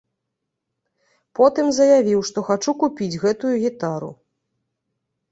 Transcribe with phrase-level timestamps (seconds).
[1.39, 4.09] Потым заявіў, што хачу купіць гэтую гітару.